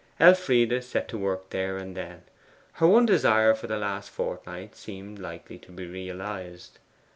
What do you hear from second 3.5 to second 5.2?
for the last fortnight seemed